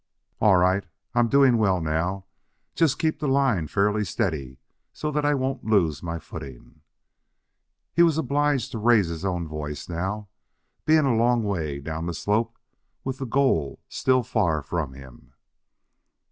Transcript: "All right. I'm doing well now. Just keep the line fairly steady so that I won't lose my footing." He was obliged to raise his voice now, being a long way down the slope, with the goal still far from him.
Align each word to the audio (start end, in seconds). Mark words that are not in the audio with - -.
"All 0.39 0.57
right. 0.57 0.83
I'm 1.13 1.27
doing 1.27 1.59
well 1.59 1.79
now. 1.79 2.25
Just 2.73 2.97
keep 2.97 3.19
the 3.19 3.27
line 3.27 3.67
fairly 3.67 4.03
steady 4.03 4.57
so 4.93 5.11
that 5.11 5.23
I 5.25 5.35
won't 5.35 5.63
lose 5.63 6.01
my 6.01 6.17
footing." 6.17 6.81
He 7.93 8.01
was 8.01 8.17
obliged 8.17 8.71
to 8.71 8.79
raise 8.79 9.09
his 9.09 9.21
voice 9.21 9.87
now, 9.87 10.27
being 10.85 11.05
a 11.05 11.15
long 11.15 11.43
way 11.43 11.77
down 11.79 12.07
the 12.07 12.15
slope, 12.15 12.57
with 13.03 13.19
the 13.19 13.27
goal 13.27 13.79
still 13.89 14.23
far 14.23 14.63
from 14.63 14.93
him. 14.93 15.33